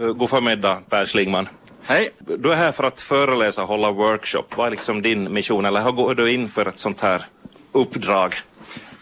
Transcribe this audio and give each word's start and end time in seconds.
Uh, 0.00 0.12
god 0.12 0.30
förmiddag 0.30 0.82
Per 0.90 1.06
Schlingman. 1.06 1.48
Hej. 1.82 2.10
Du 2.18 2.52
är 2.52 2.56
här 2.56 2.72
för 2.72 2.84
att 2.84 3.00
föreläsa 3.00 3.62
hålla 3.62 3.90
workshop. 3.90 4.44
Vad 4.56 4.66
är 4.66 4.70
liksom 4.70 5.02
din 5.02 5.32
mission 5.32 5.64
eller 5.64 5.82
hur 5.82 5.92
går 5.92 6.14
du 6.14 6.32
in 6.32 6.48
för 6.48 6.68
ett 6.68 6.78
sånt 6.78 7.00
här 7.00 7.24
uppdrag? 7.72 8.34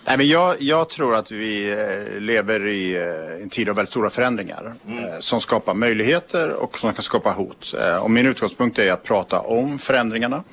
Nej, 0.05 0.17
men 0.17 0.29
jag, 0.29 0.57
jag 0.59 0.89
tror 0.89 1.15
att 1.15 1.31
vi 1.31 1.71
eh, 1.71 2.21
lever 2.21 2.67
i 2.67 2.97
eh, 2.97 3.43
en 3.43 3.49
tid 3.49 3.69
av 3.69 3.77
väldigt 3.77 3.91
stora 3.91 4.11
förändringar 4.11 4.73
mm. 4.87 5.05
Eh, 5.05 5.19
som 5.21 5.41
skapar 5.41 5.75
möjligheter 5.75 6.51
och 6.51 6.79
som 6.79 6.93
kan 6.93 7.03
skapa 7.03 7.31
hot. 7.31 7.75
Och 8.03 8.11
min 8.11 8.27
utgångspunkt 8.27 8.79
är 8.79 8.93
att 8.93 9.05
prata 9.05 9.41
om 9.41 9.79
förändringarna 9.79 10.45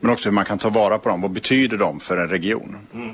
men 0.00 0.10
också 0.10 0.28
hur 0.28 0.34
man 0.34 0.44
kan 0.44 0.58
ta 0.58 0.68
vara 0.68 0.98
på 0.98 1.08
dem. 1.08 1.20
Vad 1.20 1.30
betyder 1.30 1.76
de 1.76 2.00
för 2.00 2.16
en 2.16 2.28
region? 2.28 2.76
Mm. 2.94 3.12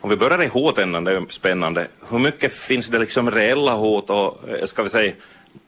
Om 0.00 0.10
vi 0.10 0.16
börjar 0.16 0.42
i 0.42 0.46
hoten, 0.46 1.04
det 1.04 1.10
är 1.10 1.24
spännande. 1.28 1.86
Hur 2.08 2.18
mycket 2.18 2.52
finns 2.52 2.88
det 2.88 2.98
liksom 2.98 3.30
reella 3.30 3.74
hot 3.74 4.10
och 4.10 4.40
ska 4.64 4.82
vi 4.82 4.88
säga 4.88 5.12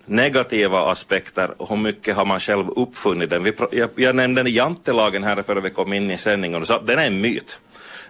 negativa 0.07 0.91
aspekter 0.91 1.63
och 1.63 1.69
hur 1.69 1.77
mycket 1.77 2.17
har 2.17 2.25
man 2.25 2.41
själv 2.41 2.71
uppfunnit 2.71 3.31
den? 3.31 3.53
Jag, 3.71 3.91
jag 3.97 4.17
nämnde 4.17 4.51
jantelagen 4.51 5.25
här 5.25 5.43
före 5.43 5.61
vi 5.61 5.71
kom 5.71 5.93
in 5.93 6.11
i 6.11 6.19
sändningen 6.19 6.61
och 6.61 6.67
sa 6.67 6.81
den 6.81 6.99
är 6.99 7.07
en 7.07 7.21
myt. 7.21 7.61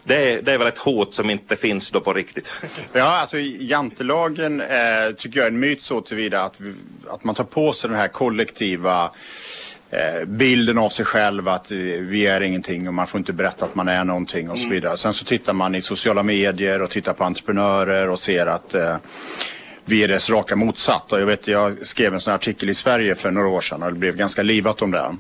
Det 0.05 0.33
är, 0.33 0.43
det 0.43 0.53
är 0.53 0.59
väl 0.59 0.67
ett 0.67 0.79
hot 0.79 1.15
som 1.15 1.31
inte 1.31 1.57
finns 1.57 1.91
då 1.91 2.01
på 2.01 2.13
riktigt. 2.13 2.53
Ja, 2.93 3.21
alltså 3.21 3.39
jantelagen 3.39 4.61
eh, 4.61 5.11
tycker 5.19 5.39
jag 5.39 5.47
är 5.47 5.51
en 5.51 5.61
myt 5.61 5.83
så 5.83 6.01
tillvida 6.01 6.43
att, 6.43 6.61
att 7.09 7.25
man 7.25 7.35
tar 7.35 7.45
på 7.45 7.73
sig 7.73 7.91
den 7.91 7.99
här 7.99 8.09
kollektiva 8.09 9.11
eh, 9.91 10.25
bilden 10.27 10.79
av 10.79 10.89
sig 10.89 11.05
själv 11.05 11.49
att 11.49 11.71
vi 11.71 12.27
är 12.27 12.41
ingenting 12.41 12.89
och 12.89 12.95
man 12.95 13.07
får 13.07 13.19
inte 13.19 13.33
berätta 13.33 13.65
att 13.65 13.75
man 13.75 13.89
är 13.89 14.05
någonting 14.05 14.51
och 14.51 14.59
så 14.59 14.65
mm. 14.65 14.75
vidare. 14.75 14.97
Sen 14.97 15.15
så 15.15 15.25
tittar 15.25 15.53
man 15.53 15.75
i 15.75 15.83
sociala 15.83 16.23
medier 16.23 16.83
och 16.83 16.91
tittar 16.91 17.13
på 17.13 17.25
entreprenörer 17.25 18.09
och 18.09 18.19
ser 18.19 18.47
att 18.47 18.75
eh, 18.75 18.97
vi 19.89 20.05
är 20.05 20.09
dess 20.09 20.31
raka 20.31 20.57
motsatt. 20.57 21.05
Jag, 21.09 21.27
vet, 21.27 21.47
jag 21.47 21.87
skrev 21.87 22.15
en 22.15 22.21
sån 22.21 22.35
artikel 22.35 22.69
i 22.71 22.75
Sverige 22.75 23.15
för 23.15 23.31
några 23.31 23.49
år 23.49 23.61
sedan 23.61 23.83
och 23.83 23.93
det 23.93 23.99
blev 23.99 24.17
ganska 24.17 24.43
livat 24.43 24.83
om 24.83 24.91
det. 24.91 24.99
Mm. 24.99 25.17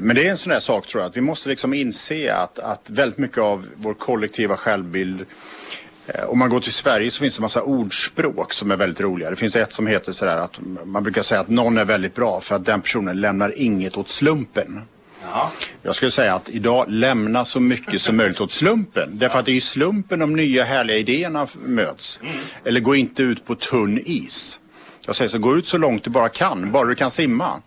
Men 0.00 0.16
det 0.16 0.26
är 0.26 0.30
en 0.30 0.36
sån 0.36 0.50
där 0.50 0.60
sak 0.60 0.86
tror 0.86 1.02
jag 1.02 1.10
att 1.10 1.16
vi 1.16 1.20
måste 1.20 1.48
liksom 1.48 1.74
inse 1.74 2.34
att, 2.34 2.58
att 2.58 2.90
väldigt 2.90 3.18
mycket 3.18 3.38
av 3.38 3.66
vår 3.76 3.94
kollektiva 3.94 4.56
självbild 4.56 5.24
eh, 6.06 6.24
om 6.24 6.38
man 6.38 6.50
går 6.50 6.60
till 6.60 6.72
Sverige 6.72 7.10
så 7.10 7.20
finns 7.20 7.36
det 7.36 7.40
en 7.40 7.42
massa 7.42 7.62
ordspråk 7.62 8.52
som 8.52 8.70
är 8.70 8.76
väldigt 8.76 9.00
roliga. 9.00 9.30
Det 9.30 9.36
finns 9.36 9.56
ett 9.56 9.72
som 9.72 9.86
heter 9.86 10.12
sådär 10.12 10.36
att 10.36 10.58
man 10.84 11.02
brukar 11.02 11.22
säga 11.22 11.40
att 11.40 11.48
någon 11.48 11.78
är 11.78 11.84
väldigt 11.84 12.14
bra 12.14 12.40
för 12.40 12.56
att 12.56 12.64
den 12.64 12.80
personen 12.80 13.20
lämnar 13.20 13.58
inget 13.58 13.96
åt 13.96 14.08
slumpen. 14.08 14.82
Ja. 15.22 15.52
Jag 15.82 15.94
skulle 15.94 16.10
säga 16.10 16.34
att 16.34 16.48
idag 16.48 16.84
lämna 16.88 17.44
så 17.44 17.60
mycket 17.60 18.00
som 18.00 18.16
möjligt 18.16 18.40
åt 18.40 18.52
slumpen. 18.52 19.18
Därför 19.18 19.38
att 19.38 19.46
det 19.46 19.52
är 19.52 19.56
i 19.56 19.60
slumpen 19.60 20.18
de 20.18 20.36
nya 20.36 20.64
härliga 20.64 20.96
idéerna 20.96 21.46
möts. 21.54 22.20
Mm. 22.22 22.34
Eller 22.64 22.80
gå 22.80 22.94
inte 22.94 23.22
ut 23.22 23.44
på 23.44 23.54
tunn 23.54 24.02
is. 24.04 24.60
Jag 25.08 25.16
säger 25.16 25.28
så, 25.28 25.38
gå 25.38 25.56
ut 25.56 25.66
så 25.66 25.78
långt 25.78 26.04
du 26.04 26.10
bara 26.10 26.28
kan, 26.28 26.72
bara 26.72 26.84
du 26.84 26.94
kan 26.94 27.10
simma. 27.10 27.62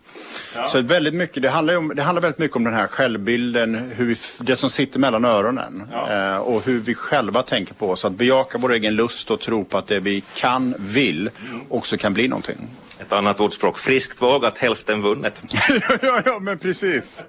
Ja. 0.55 0.67
Så 0.67 0.81
väldigt 0.81 1.13
mycket, 1.13 1.43
det 1.43 1.49
handlar, 1.49 1.75
om, 1.75 1.91
det 1.95 2.01
handlar 2.01 2.21
väldigt 2.21 2.39
mycket 2.39 2.57
om 2.57 2.63
den 2.63 2.73
här 2.73 2.87
självbilden, 2.87 3.91
hur 3.95 4.05
vi, 4.05 4.15
det 4.39 4.55
som 4.55 4.69
sitter 4.69 4.99
mellan 4.99 5.25
öronen. 5.25 5.83
Ja. 5.91 6.11
Eh, 6.11 6.37
och 6.37 6.65
hur 6.65 6.79
vi 6.79 6.95
själva 6.95 7.43
tänker 7.43 7.73
på 7.73 7.89
oss. 7.89 8.05
Att 8.05 8.11
bejaka 8.11 8.57
vår 8.57 8.71
egen 8.73 8.95
lust 8.95 9.31
och 9.31 9.39
tro 9.39 9.65
på 9.65 9.77
att 9.77 9.87
det 9.87 9.99
vi 9.99 10.23
kan, 10.35 10.75
vill, 10.79 11.29
mm. 11.49 11.61
också 11.69 11.97
kan 11.97 12.13
bli 12.13 12.27
någonting. 12.27 12.67
Ett 12.99 13.11
annat 13.11 13.39
ordspråk, 13.39 13.77
friskt 13.77 14.21
vågat, 14.21 14.57
hälften 14.57 15.01
vunnet. 15.01 15.43
ja, 16.01 16.21
ja, 16.25 16.39
men 16.41 16.59
precis. 16.59 17.25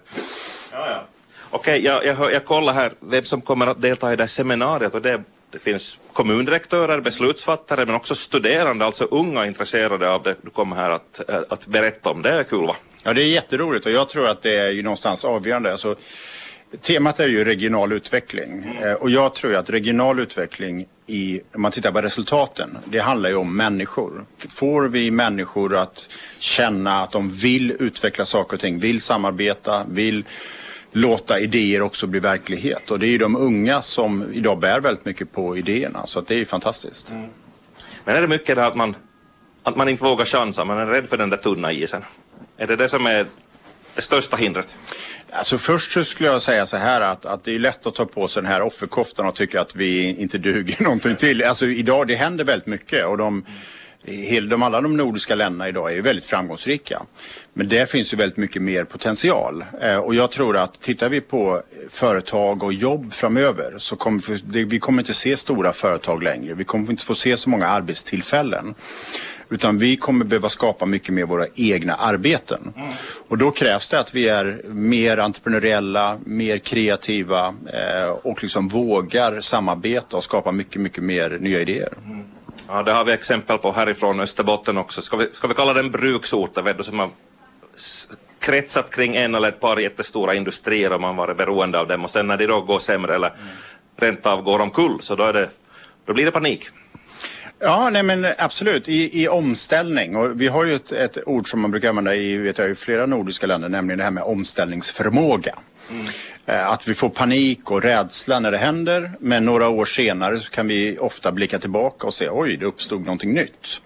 Ja, 0.72 0.90
ja. 0.90 1.06
Okej, 1.50 1.80
okay, 1.80 1.92
jag, 1.92 2.06
jag, 2.06 2.32
jag 2.32 2.44
kollar 2.44 2.72
här 2.72 2.92
vem 3.00 3.24
som 3.24 3.40
kommer 3.40 3.66
att 3.66 3.82
delta 3.82 4.12
i 4.12 4.16
det 4.16 4.22
här 4.22 4.28
seminariet 4.28 4.94
och 4.94 5.02
det, 5.02 5.22
det 5.52 5.58
finns 5.58 5.98
kommundirektörer, 6.12 7.00
beslutsfattare 7.00 7.86
men 7.86 7.94
också 7.94 8.14
studerande, 8.14 8.84
alltså 8.84 9.04
unga 9.04 9.46
intresserade 9.46 10.10
av 10.10 10.22
det 10.22 10.36
du 10.42 10.50
kommer 10.50 10.76
här 10.76 10.90
att, 10.90 11.20
att 11.48 11.66
berätta 11.66 12.10
om. 12.10 12.22
Det 12.22 12.30
är 12.30 12.44
kul 12.44 12.66
va? 12.66 12.76
Ja, 13.02 13.12
det 13.12 13.22
är 13.22 13.26
jätteroligt 13.26 13.86
och 13.86 13.92
jag 13.92 14.08
tror 14.08 14.28
att 14.28 14.42
det 14.42 14.56
är 14.56 14.70
ju 14.70 14.82
någonstans 14.82 15.24
avgörande. 15.24 15.72
Alltså, 15.72 15.96
Temat 16.80 17.20
är 17.20 17.26
ju 17.26 17.44
regional 17.44 17.92
utveckling 17.92 18.76
mm. 18.78 18.96
och 18.96 19.10
jag 19.10 19.34
tror 19.34 19.54
att 19.54 19.70
regional 19.70 20.20
utveckling 20.20 20.86
i, 21.06 21.40
om 21.54 21.62
man 21.62 21.72
tittar 21.72 21.92
på 21.92 22.02
resultaten, 22.02 22.78
det 22.84 22.98
handlar 22.98 23.30
ju 23.30 23.36
om 23.36 23.56
människor. 23.56 24.24
Får 24.48 24.88
vi 24.88 25.10
människor 25.10 25.76
att 25.76 26.08
känna 26.38 27.02
att 27.02 27.10
de 27.10 27.30
vill 27.30 27.76
utveckla 27.80 28.24
saker 28.24 28.54
och 28.54 28.60
ting, 28.60 28.78
vill 28.78 29.00
samarbeta, 29.00 29.84
vill 29.88 30.24
låta 30.92 31.40
idéer 31.40 31.82
också 31.82 32.06
bli 32.06 32.20
verklighet. 32.20 32.90
Och 32.90 32.98
det 32.98 33.06
är 33.06 33.10
ju 33.10 33.18
de 33.18 33.36
unga 33.36 33.82
som 33.82 34.32
idag 34.32 34.58
bär 34.58 34.80
väldigt 34.80 35.04
mycket 35.04 35.32
på 35.32 35.56
idéerna, 35.56 36.06
så 36.06 36.20
det 36.20 36.34
är 36.34 36.38
ju 36.38 36.44
fantastiskt. 36.44 37.10
Mm. 37.10 37.28
Men 38.04 38.16
är 38.16 38.20
det 38.20 38.28
mycket 38.28 38.56
det 38.56 38.66
att 38.66 38.74
man, 38.74 38.96
att 39.62 39.76
man 39.76 39.88
inte 39.88 40.04
vågar 40.04 40.24
chansa, 40.24 40.64
man 40.64 40.78
är 40.78 40.86
rädd 40.86 41.06
för 41.06 41.16
den 41.16 41.30
där 41.30 41.36
tunna 41.36 41.72
isen? 41.72 42.02
Är 42.56 42.66
det 42.66 42.76
det 42.76 42.88
som 42.88 43.06
är 43.06 43.26
det 43.94 44.02
största 44.02 44.36
hindret? 44.36 44.76
Alltså 45.30 45.58
först 45.58 45.92
så 45.92 46.04
skulle 46.04 46.28
jag 46.28 46.42
säga 46.42 46.66
så 46.66 46.76
här 46.76 47.00
att, 47.00 47.26
att 47.26 47.44
det 47.44 47.54
är 47.54 47.58
lätt 47.58 47.86
att 47.86 47.94
ta 47.94 48.04
på 48.04 48.28
sig 48.28 48.42
den 48.42 48.52
här 48.52 48.62
offerkoftan 48.62 49.26
och 49.26 49.34
tycka 49.34 49.60
att 49.60 49.76
vi 49.76 50.20
inte 50.20 50.38
duger 50.38 50.76
någonting 50.82 51.16
till. 51.16 51.42
Alltså 51.42 51.66
idag, 51.66 52.08
det 52.08 52.14
händer 52.14 52.44
väldigt 52.44 52.66
mycket 52.66 53.06
och 53.06 53.18
de, 53.18 53.44
de, 54.48 54.62
alla 54.62 54.80
de 54.80 54.96
nordiska 54.96 55.34
länderna 55.34 55.68
idag 55.68 55.90
är 55.90 55.94
ju 55.94 56.02
väldigt 56.02 56.24
framgångsrika. 56.24 57.02
Men 57.52 57.68
där 57.68 57.86
finns 57.86 58.12
ju 58.12 58.16
väldigt 58.16 58.36
mycket 58.36 58.62
mer 58.62 58.84
potential. 58.84 59.64
Eh, 59.80 59.96
och 59.96 60.14
jag 60.14 60.30
tror 60.30 60.56
att 60.56 60.80
tittar 60.80 61.08
vi 61.08 61.20
på 61.20 61.62
företag 61.90 62.62
och 62.62 62.72
jobb 62.72 63.12
framöver 63.12 63.74
så 63.78 63.96
kommer 63.96 64.40
vi, 64.52 64.64
vi 64.64 64.78
kommer 64.78 65.02
inte 65.02 65.14
se 65.14 65.36
stora 65.36 65.72
företag 65.72 66.22
längre. 66.22 66.54
Vi 66.54 66.64
kommer 66.64 66.90
inte 66.90 67.04
få 67.04 67.14
se 67.14 67.36
så 67.36 67.50
många 67.50 67.66
arbetstillfällen. 67.66 68.74
Utan 69.52 69.78
vi 69.78 69.96
kommer 69.96 70.24
behöva 70.24 70.48
skapa 70.48 70.86
mycket 70.86 71.14
mer 71.14 71.24
våra 71.24 71.46
egna 71.54 71.94
arbeten. 71.94 72.72
Mm. 72.76 72.88
Och 73.28 73.38
då 73.38 73.50
krävs 73.50 73.88
det 73.88 74.00
att 74.00 74.14
vi 74.14 74.28
är 74.28 74.60
mer 74.68 75.18
entreprenöriella, 75.18 76.18
mer 76.24 76.58
kreativa 76.58 77.54
eh, 77.72 78.10
och 78.10 78.42
liksom 78.42 78.68
vågar 78.68 79.40
samarbeta 79.40 80.16
och 80.16 80.24
skapa 80.24 80.52
mycket, 80.52 80.80
mycket 80.80 81.04
mer 81.04 81.38
nya 81.40 81.60
idéer. 81.60 81.92
Mm. 82.06 82.21
Ja, 82.72 82.82
det 82.82 82.92
har 82.92 83.04
vi 83.04 83.12
exempel 83.12 83.58
på 83.58 83.72
härifrån 83.72 84.20
Österbotten 84.20 84.78
också. 84.78 85.02
Ska 85.02 85.16
vi, 85.16 85.28
ska 85.32 85.48
vi 85.48 85.54
kalla 85.54 85.72
den 85.74 85.90
bruksorter, 85.90 86.82
som 86.82 86.98
har 86.98 87.10
kretsat 88.38 88.94
kring 88.94 89.16
en 89.16 89.34
eller 89.34 89.48
ett 89.48 89.60
par 89.60 89.76
jättestora 89.76 90.34
industrier 90.34 90.92
och 90.92 91.00
man 91.00 91.16
varit 91.16 91.36
beroende 91.36 91.78
av 91.78 91.88
dem 91.88 92.04
och 92.04 92.10
sen 92.10 92.26
när 92.26 92.36
de 92.36 92.46
då 92.46 92.60
går 92.60 92.78
sämre 92.78 93.14
eller 93.14 93.32
rent 93.96 94.26
av 94.26 94.42
går 94.42 94.58
omkull 94.58 94.98
så 95.00 95.16
då, 95.16 95.24
är 95.24 95.32
det, 95.32 95.48
då 96.04 96.12
blir 96.14 96.24
det 96.24 96.30
panik. 96.30 96.68
Ja, 97.58 97.90
nej 97.90 98.02
men 98.02 98.26
absolut. 98.38 98.88
I, 98.88 99.22
i 99.22 99.28
omställning. 99.28 100.16
Och 100.16 100.40
vi 100.40 100.48
har 100.48 100.64
ju 100.64 100.74
ett, 100.74 100.92
ett 100.92 101.18
ord 101.26 101.50
som 101.50 101.60
man 101.60 101.70
brukar 101.70 101.88
använda 101.88 102.14
i, 102.14 102.36
vet 102.36 102.58
jag, 102.58 102.70
i 102.70 102.74
flera 102.74 103.06
nordiska 103.06 103.46
länder, 103.46 103.68
nämligen 103.68 103.98
det 103.98 104.04
här 104.04 104.10
med 104.10 104.22
omställningsförmåga. 104.22 105.54
Mm. 105.90 106.06
Eh, 106.46 106.70
att 106.70 106.88
vi 106.88 106.94
får 106.94 107.08
panik 107.08 107.70
och 107.70 107.82
rädsla 107.82 108.40
när 108.40 108.52
det 108.52 108.58
händer, 108.58 109.10
men 109.20 109.44
några 109.44 109.68
år 109.68 109.84
senare 109.84 110.40
så 110.40 110.50
kan 110.50 110.68
vi 110.68 110.98
ofta 110.98 111.32
blicka 111.32 111.58
tillbaka 111.58 112.06
och 112.06 112.14
se 112.14 112.28
oj, 112.30 112.56
det 112.56 112.66
uppstod 112.66 113.00
någonting 113.00 113.32
nytt. 113.32 113.82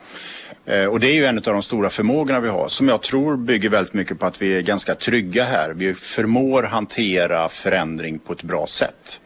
Eh, 0.67 0.85
och 0.85 1.01
det 1.01 1.07
är 1.07 1.15
ju 1.15 1.25
en 1.25 1.37
av 1.37 1.43
de 1.43 1.63
stora 1.63 1.91
förmågorna 1.91 2.41
vi 2.41 2.49
har 2.49 2.69
som 2.69 2.89
jag 2.89 3.03
tror 3.03 3.37
bygger 3.37 3.69
väldigt 3.69 3.95
mycket 3.95 4.19
på 4.19 4.27
att 4.27 4.43
vi 4.43 4.57
är 4.57 4.61
ganska 4.61 4.95
trygga 4.95 5.45
här. 5.45 5.73
Vi 5.75 5.95
förmår 5.95 6.63
hantera 6.63 7.49
förändring 7.49 8.19
på 8.19 8.33
ett 8.33 8.43
bra 8.43 8.67
sätt. 8.67 9.21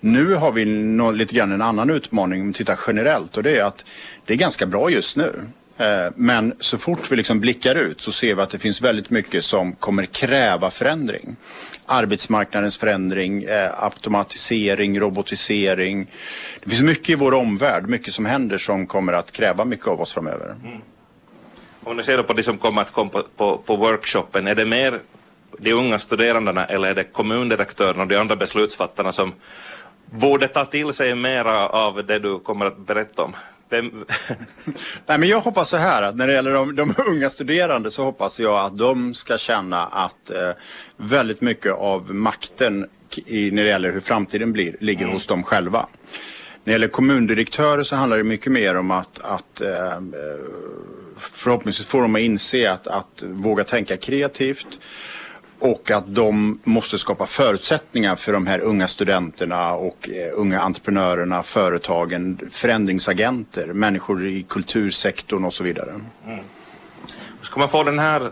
Nu 0.00 0.34
har 0.34 0.52
vi 0.52 0.64
nå, 0.64 1.10
lite 1.10 1.34
grann 1.34 1.52
en 1.52 1.62
annan 1.62 1.90
utmaning 1.90 2.40
om 2.40 2.46
vi 2.46 2.52
tittar 2.52 2.78
generellt 2.86 3.36
och 3.36 3.42
det 3.42 3.58
är 3.58 3.64
att 3.64 3.84
det 4.26 4.32
är 4.32 4.38
ganska 4.38 4.66
bra 4.66 4.90
just 4.90 5.16
nu. 5.16 5.32
Eh, 5.78 6.12
men 6.14 6.54
så 6.60 6.78
fort 6.78 7.12
vi 7.12 7.16
liksom 7.16 7.40
blickar 7.40 7.74
ut 7.74 8.00
så 8.00 8.12
ser 8.12 8.34
vi 8.34 8.42
att 8.42 8.50
det 8.50 8.58
finns 8.58 8.82
väldigt 8.82 9.10
mycket 9.10 9.44
som 9.44 9.72
kommer 9.72 10.06
kräva 10.06 10.70
förändring. 10.70 11.36
Arbetsmarknadens 11.92 12.78
förändring, 12.78 13.44
eh, 13.44 13.84
automatisering, 13.84 15.00
robotisering. 15.00 16.10
Det 16.60 16.70
finns 16.70 16.82
mycket 16.82 17.08
i 17.10 17.14
vår 17.14 17.34
omvärld, 17.34 17.88
mycket 17.88 18.14
som 18.14 18.26
händer 18.26 18.58
som 18.58 18.86
kommer 18.86 19.12
att 19.12 19.32
kräva 19.32 19.64
mycket 19.64 19.86
av 19.86 20.00
oss 20.00 20.14
framöver. 20.14 20.54
Mm. 20.64 20.80
Om 21.84 21.96
du 21.96 22.02
ser 22.02 22.22
på 22.22 22.32
de 22.32 22.42
som 22.42 22.58
kommer 22.58 22.82
att 22.82 22.92
komma 22.92 23.08
på, 23.08 23.22
på, 23.36 23.58
på 23.58 23.76
workshopen, 23.76 24.46
är 24.46 24.54
det 24.54 24.66
mer 24.66 25.00
de 25.58 25.72
unga 25.72 25.98
studerandena 25.98 26.64
eller 26.64 26.88
är 26.88 26.94
det 26.94 27.04
kommundirektörerna 27.04 28.02
och 28.02 28.08
de 28.08 28.16
andra 28.16 28.36
beslutsfattarna 28.36 29.12
som 29.12 29.32
borde 30.10 30.48
ta 30.48 30.64
till 30.64 30.92
sig 30.92 31.14
mera 31.14 31.68
av 31.68 32.06
det 32.06 32.18
du 32.18 32.38
kommer 32.38 32.66
att 32.66 32.78
berätta 32.78 33.22
om? 33.22 33.34
Vem... 33.72 34.04
Nej, 35.06 35.18
men 35.18 35.28
jag 35.28 35.40
hoppas 35.40 35.68
så 35.68 35.76
här 35.76 36.02
att 36.02 36.16
när 36.16 36.26
det 36.26 36.32
gäller 36.32 36.52
de, 36.52 36.76
de 36.76 36.94
unga 37.08 37.30
studerande 37.30 37.90
så 37.90 38.04
hoppas 38.04 38.40
jag 38.40 38.64
att 38.64 38.78
de 38.78 39.14
ska 39.14 39.38
känna 39.38 39.86
att 39.86 40.30
eh, 40.30 40.50
väldigt 40.96 41.40
mycket 41.40 41.72
av 41.72 42.14
makten 42.14 42.86
i, 43.26 43.50
när 43.50 43.64
det 43.64 43.68
gäller 43.68 43.92
hur 43.92 44.00
framtiden 44.00 44.52
blir 44.52 44.76
ligger 44.80 45.02
mm. 45.02 45.12
hos 45.12 45.26
dem 45.26 45.42
själva. 45.42 45.86
När 46.64 46.64
det 46.64 46.72
gäller 46.72 46.88
kommundirektörer 46.88 47.82
så 47.82 47.96
handlar 47.96 48.16
det 48.16 48.24
mycket 48.24 48.52
mer 48.52 48.76
om 48.76 48.90
att, 48.90 49.20
att 49.22 49.60
eh, 49.60 50.00
förhoppningsvis 51.18 51.86
få 51.86 52.00
dem 52.00 52.14
att 52.14 52.20
inse 52.20 52.72
att, 52.72 52.86
att 52.86 53.22
våga 53.22 53.64
tänka 53.64 53.96
kreativt 53.96 54.80
och 55.62 55.90
att 55.90 56.14
de 56.14 56.60
måste 56.64 56.98
skapa 56.98 57.26
förutsättningar 57.26 58.16
för 58.16 58.32
de 58.32 58.46
här 58.46 58.58
unga 58.58 58.88
studenterna 58.88 59.72
och 59.72 60.08
eh, 60.08 60.30
unga 60.34 60.60
entreprenörerna, 60.60 61.42
företagen, 61.42 62.38
förändringsagenter, 62.50 63.66
människor 63.66 64.26
i 64.26 64.42
kultursektorn 64.42 65.44
och 65.44 65.54
så 65.54 65.64
vidare. 65.64 66.00
Mm. 66.26 66.44
ska 67.42 67.60
man 67.60 67.68
få 67.68 67.84
den 67.84 67.98
här 67.98 68.30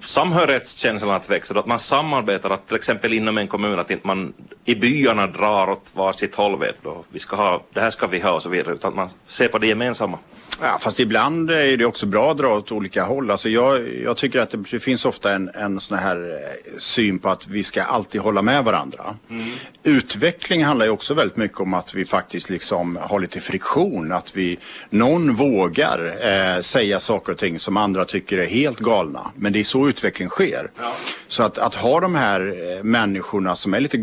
samhörighetskänslan 0.00 1.10
att 1.10 1.30
växa, 1.30 1.54
då 1.54 1.60
att 1.60 1.66
man 1.66 1.78
samarbetar, 1.78 2.50
att 2.50 2.66
till 2.66 2.76
exempel 2.76 3.12
inom 3.12 3.38
en 3.38 3.48
kommun, 3.48 3.78
att 3.78 3.90
inte 3.90 4.06
man 4.06 4.32
i 4.68 4.76
byarna 4.76 5.26
drar 5.26 5.70
åt 5.70 5.90
varsitt 5.92 6.34
håll, 6.34 6.58
vet 6.58 6.82
då, 6.82 7.04
vi 7.10 7.18
ska 7.18 7.36
ha, 7.36 7.64
det 7.72 7.80
här 7.80 7.90
ska 7.90 8.06
vi 8.06 8.20
ha 8.20 8.32
och 8.32 8.42
så 8.42 8.48
vidare, 8.48 8.74
utan 8.74 8.94
man 8.94 9.10
ser 9.26 9.48
på 9.48 9.58
det 9.58 9.66
gemensamma. 9.66 10.18
Ja, 10.60 10.78
fast 10.80 11.00
ibland 11.00 11.50
är 11.50 11.76
det 11.76 11.84
också 11.84 12.06
bra 12.06 12.30
att 12.30 12.38
dra 12.38 12.48
åt 12.48 12.72
olika 12.72 13.04
håll. 13.04 13.30
Alltså 13.30 13.48
jag, 13.48 13.94
jag 14.04 14.16
tycker 14.16 14.40
att 14.40 14.54
det 14.70 14.78
finns 14.78 15.04
ofta 15.04 15.34
en, 15.34 15.50
en 15.54 15.80
sån 15.80 15.98
här 15.98 16.16
eh, 16.16 16.78
syn 16.78 17.18
på 17.18 17.28
att 17.28 17.48
vi 17.48 17.64
ska 17.64 17.82
alltid 17.82 18.20
hålla 18.20 18.42
med 18.42 18.64
varandra. 18.64 19.16
Mm. 19.30 19.48
Utveckling 19.82 20.64
handlar 20.64 20.86
ju 20.86 20.92
också 20.92 21.14
väldigt 21.14 21.36
mycket 21.36 21.60
om 21.60 21.74
att 21.74 21.94
vi 21.94 22.04
faktiskt 22.04 22.50
liksom 22.50 22.98
har 23.02 23.20
lite 23.20 23.40
friktion. 23.40 24.12
Att 24.12 24.36
vi, 24.36 24.58
någon 24.90 25.34
vågar 25.34 26.18
eh, 26.26 26.60
säga 26.60 27.00
saker 27.00 27.32
och 27.32 27.38
ting 27.38 27.58
som 27.58 27.76
andra 27.76 28.04
tycker 28.04 28.38
är 28.38 28.46
helt 28.46 28.78
galna. 28.78 29.30
Men 29.34 29.52
det 29.52 29.60
är 29.60 29.64
så 29.64 29.88
utveckling 29.88 30.28
sker. 30.28 30.70
Ja. 30.78 30.92
Så 31.28 31.42
att, 31.42 31.58
att 31.58 31.74
ha 31.74 32.00
de 32.00 32.14
här 32.14 32.40
eh, 32.40 32.84
människorna 32.84 33.54
som 33.54 33.74
är 33.74 33.80
lite 33.80 33.96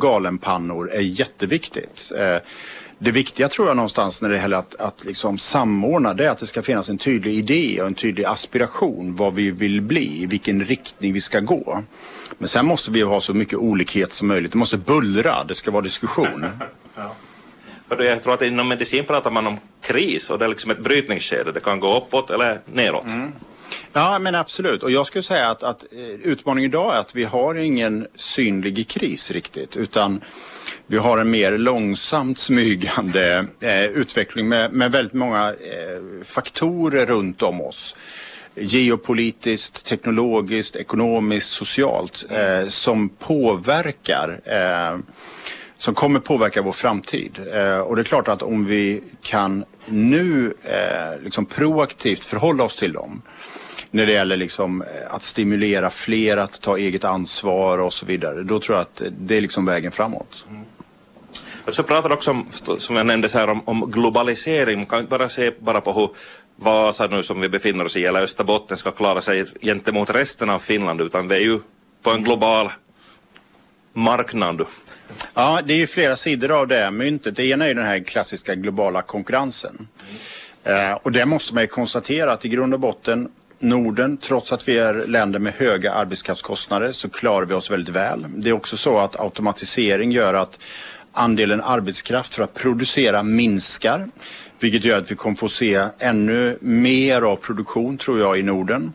galenpannor 0.56 0.92
är 0.92 1.02
jätteviktigt. 1.02 2.12
Eh, 2.18 2.38
det 3.00 3.12
viktiga 3.12 3.50
tror 3.50 3.68
jag 3.68 3.76
någonstans 3.76 4.22
när 4.22 4.30
det 4.30 4.38
gäller 4.38 4.58
att, 4.58 4.76
att 4.76 5.06
liksom 5.06 5.38
samordna 5.38 6.14
det 6.14 6.26
är 6.26 6.30
att 6.30 6.40
det 6.40 6.48
ska 6.48 6.62
finnas 6.62 6.90
en 6.90 6.98
tydlig 6.98 7.34
idé 7.34 7.82
och 7.82 7.88
en 7.88 7.94
tydlig 7.94 8.26
aspiration 8.26 9.16
vad 9.16 9.36
vi 9.36 9.52
vill 9.52 9.82
bli, 9.82 10.24
i 10.24 10.26
vilken 10.26 10.64
riktning 10.64 11.14
vi 11.14 11.22
ska 11.22 11.40
gå. 11.40 11.84
Men 12.38 12.48
sen 12.48 12.66
måste 12.66 12.92
vi 12.92 13.02
ha 13.02 13.20
så 13.20 13.34
mycket 13.34 13.60
olikhet 13.60 14.14
som 14.14 14.28
möjligt. 14.28 14.52
Det 14.52 14.58
måste 14.58 14.78
bullra, 14.78 15.44
det 15.44 15.56
ska 15.56 15.72
vara 15.72 15.84
diskussion. 15.84 16.46
ja. 16.96 17.16
Jag 17.90 18.24
tror 18.24 18.34
att 18.34 18.42
inom 18.42 18.68
medicin 18.68 19.06
pratar 19.06 19.32
man 19.32 19.48
om 19.48 19.58
kris 19.82 20.30
och 20.30 20.40
det 20.40 20.46
är 20.46 20.50
liksom 20.50 20.72
ett 20.72 20.80
brytningsskede. 20.80 21.52
Det 21.52 21.60
kan 21.60 21.80
gå 21.80 21.98
uppåt 21.98 22.32
eller 22.32 22.62
neråt. 22.66 23.08
Mm. 23.08 23.32
Ja, 23.98 24.20
men 24.20 24.36
absolut. 24.36 24.84
Och 24.84 24.92
jag 24.92 25.08
skulle 25.08 25.24
säga 25.24 25.50
att, 25.50 25.64
att 25.64 25.86
eh, 25.92 26.00
utmaningen 26.00 26.72
idag 26.72 26.96
är 26.96 27.00
att 27.00 27.16
vi 27.16 27.24
har 27.24 27.56
ingen 27.56 28.08
synlig 28.16 28.88
kris 28.88 29.32
riktigt, 29.32 29.78
utan 29.78 30.22
vi 30.88 30.98
har 30.98 31.18
en 31.18 31.32
mer 31.32 31.58
långsamt 31.58 32.40
smygande 32.40 33.46
eh, 33.60 33.84
utveckling 33.86 34.48
med, 34.50 34.74
med 34.74 34.92
väldigt 34.92 35.14
många 35.14 35.50
eh, 35.50 36.24
faktorer 36.26 37.06
runt 37.06 37.42
om 37.42 37.62
oss 37.62 37.96
geopolitiskt, 38.56 39.86
teknologiskt, 39.86 40.76
ekonomiskt, 40.76 41.50
socialt 41.50 42.26
eh, 42.30 42.68
som 42.68 43.10
påverkar 43.10 44.40
eh, 44.46 45.00
som 45.78 45.94
kommer 45.94 46.20
påverka 46.20 46.62
vår 46.62 46.72
framtid. 46.72 47.40
Eh, 47.54 47.78
och 47.78 47.96
det 47.96 48.02
är 48.02 48.04
klart 48.04 48.28
att 48.28 48.42
om 48.42 48.66
vi 48.66 49.04
kan 49.22 49.66
nu 49.86 50.54
eh, 50.64 51.24
liksom 51.24 51.46
proaktivt 51.46 52.24
förhålla 52.24 52.64
oss 52.64 52.76
till 52.76 52.94
dem 52.94 53.22
när 53.96 54.06
det 54.06 54.12
gäller 54.12 54.38
liksom 54.38 54.84
att 55.10 55.24
stimulera 55.24 55.90
fler 55.90 56.38
att 56.38 56.62
ta 56.62 56.78
eget 56.78 57.04
ansvar 57.04 57.78
och 57.78 57.94
så 57.94 58.06
vidare. 58.06 58.44
Då 58.44 58.60
tror 58.60 58.78
jag 58.78 58.82
att 58.82 59.02
det 59.20 59.38
är 59.38 59.42
liksom 59.42 59.66
vägen 59.66 59.92
framåt. 59.92 60.46
Mm. 60.50 60.64
Så 61.68 61.84
pratar 61.84 62.12
också 62.12 62.32
om, 62.32 62.48
som 62.78 62.96
jag 62.96 63.06
nämnde 63.06 63.30
här, 63.34 63.50
om, 63.50 63.62
om 63.66 63.92
globalisering. 63.92 64.78
Man 64.78 64.86
kan 64.86 65.00
inte 65.00 65.10
bara 65.10 65.30
se 65.30 65.52
bara 65.60 65.82
på 65.82 65.94
hur 65.94 66.10
Vasa 66.56 67.08
nu 67.08 67.24
som 67.24 67.42
vi 67.42 67.50
befinner 67.50 67.86
oss 67.86 67.98
i, 67.98 68.06
eller 68.06 68.22
Österbotten 68.22 68.78
ska 68.78 68.92
klara 68.92 69.22
sig 69.22 69.46
gentemot 69.62 70.10
resten 70.10 70.50
av 70.50 70.60
Finland, 70.60 71.02
utan 71.02 71.28
vi 71.28 71.36
är 71.36 71.40
ju 71.40 71.60
på 72.04 72.12
en 72.12 72.24
global 72.24 72.72
marknad. 73.94 74.66
Ja, 75.34 75.62
det 75.66 75.74
är 75.74 75.78
ju 75.78 75.88
flera 75.88 76.16
sidor 76.16 76.52
av 76.52 76.68
det 76.68 76.92
myntet. 76.92 77.36
Det 77.36 77.46
ena 77.46 77.66
är 77.66 77.74
den 77.74 77.86
här 77.86 78.00
klassiska 78.00 78.56
globala 78.56 79.02
konkurrensen. 79.02 79.88
Mm. 80.66 80.92
Eh, 80.92 80.98
och 81.04 81.12
det 81.12 81.26
måste 81.26 81.54
man 81.54 81.64
ju 81.64 81.68
konstatera 81.68 82.32
att 82.32 82.46
i 82.46 82.50
grund 82.50 82.74
och 82.74 82.80
botten 82.80 83.32
Norden, 83.60 84.18
trots 84.18 84.54
att 84.54 84.68
vi 84.68 84.78
är 84.78 84.94
länder 84.94 85.40
med 85.40 85.54
höga 85.54 85.94
arbetskraftskostnader 85.94 86.92
så 86.92 87.10
klarar 87.10 87.46
vi 87.46 87.54
oss 87.54 87.72
väldigt 87.72 87.96
väl. 87.96 88.26
Det 88.36 88.50
är 88.50 88.54
också 88.54 88.78
så 88.78 88.98
att 88.98 89.20
automatisering 89.20 90.12
gör 90.12 90.34
att 90.34 90.60
andelen 91.12 91.62
arbetskraft 91.62 92.34
för 92.34 92.44
att 92.44 92.54
producera 92.54 93.24
minskar. 93.24 94.10
Vilket 94.60 94.84
gör 94.84 94.98
att 94.98 95.12
vi 95.12 95.16
kommer 95.16 95.36
få 95.36 95.50
se 95.50 95.86
ännu 96.00 96.58
mer 96.62 97.22
av 97.22 97.36
produktion 97.36 97.98
tror 97.98 98.20
jag 98.20 98.40
i 98.40 98.44
Norden. 98.44 98.94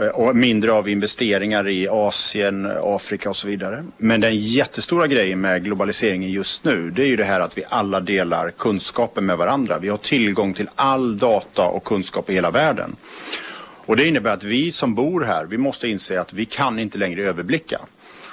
Eh, 0.00 0.08
och 0.08 0.36
mindre 0.36 0.72
av 0.72 0.88
investeringar 0.88 1.68
i 1.68 1.88
Asien, 1.88 2.72
Afrika 2.82 3.30
och 3.30 3.36
så 3.36 3.46
vidare. 3.46 3.84
Men 3.96 4.20
den 4.20 4.36
jättestora 4.38 5.06
grejen 5.06 5.40
med 5.40 5.64
globaliseringen 5.64 6.30
just 6.30 6.64
nu 6.64 6.90
det 6.90 7.02
är 7.02 7.06
ju 7.06 7.16
det 7.16 7.24
här 7.24 7.40
att 7.40 7.58
vi 7.58 7.64
alla 7.68 8.00
delar 8.00 8.50
kunskapen 8.50 9.26
med 9.26 9.38
varandra. 9.38 9.78
Vi 9.78 9.88
har 9.88 9.96
tillgång 9.96 10.54
till 10.54 10.68
all 10.74 11.18
data 11.18 11.66
och 11.66 11.84
kunskap 11.84 12.30
i 12.30 12.34
hela 12.34 12.50
världen. 12.50 12.96
Och 13.90 13.96
det 13.96 14.06
innebär 14.06 14.30
att 14.30 14.44
vi 14.44 14.72
som 14.72 14.94
bor 14.94 15.20
här, 15.20 15.46
vi 15.46 15.58
måste 15.58 15.88
inse 15.88 16.20
att 16.20 16.32
vi 16.32 16.44
kan 16.44 16.78
inte 16.78 16.98
längre 16.98 17.22
överblicka. 17.22 17.80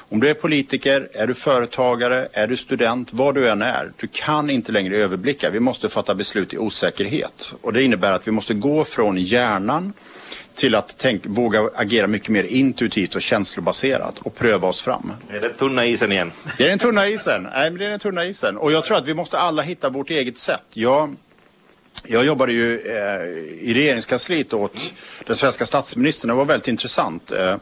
Om 0.09 0.19
du 0.19 0.29
är 0.29 0.33
politiker, 0.33 1.09
är 1.13 1.27
du 1.27 1.33
företagare, 1.33 2.27
är 2.33 2.47
du 2.47 2.57
student, 2.57 3.13
vad 3.13 3.35
du 3.35 3.49
än 3.49 3.61
är, 3.61 3.91
du 3.97 4.07
kan 4.07 4.49
inte 4.49 4.71
längre 4.71 4.97
överblicka. 4.97 5.49
Vi 5.49 5.59
måste 5.59 5.89
fatta 5.89 6.15
beslut 6.15 6.53
i 6.53 6.57
osäkerhet. 6.57 7.53
Och 7.61 7.73
det 7.73 7.83
innebär 7.83 8.11
att 8.11 8.27
vi 8.27 8.31
måste 8.31 8.53
gå 8.53 8.83
från 8.83 9.17
hjärnan 9.17 9.93
till 10.55 10.75
att 10.75 10.95
tänk, 10.97 11.21
våga 11.25 11.69
agera 11.75 12.07
mycket 12.07 12.29
mer 12.29 12.43
intuitivt 12.43 13.15
och 13.15 13.21
känslobaserat 13.21 14.19
och 14.19 14.35
pröva 14.35 14.67
oss 14.67 14.81
fram. 14.81 15.13
Är 15.29 15.41
det 15.41 15.49
tunna 15.49 15.85
isen 15.85 16.11
igen? 16.11 16.31
Det 16.57 16.65
är 16.65 16.69
den 16.69 16.79
tunna 16.79 17.07
isen. 17.07 17.43
Nej, 17.43 17.69
men 17.69 17.79
det 17.79 17.85
är 17.85 17.89
den 17.89 17.99
tunna 17.99 18.25
isen. 18.25 18.57
Och 18.57 18.71
jag 18.71 18.85
tror 18.85 18.97
att 18.97 19.05
vi 19.05 19.13
måste 19.13 19.39
alla 19.39 19.61
hitta 19.61 19.89
vårt 19.89 20.09
eget 20.09 20.37
sätt. 20.37 20.63
Jag, 20.73 21.15
jag 22.03 22.25
jobbade 22.25 22.51
ju 22.51 22.79
eh, 22.79 23.21
i 23.69 23.73
regeringskansliet 23.73 24.53
åt 24.53 24.93
den 25.25 25.35
svenska 25.35 25.65
statsministern. 25.65 26.29
Det 26.29 26.35
var 26.35 26.45
väldigt 26.45 26.67
intressant. 26.67 27.31
Eh, 27.31 27.55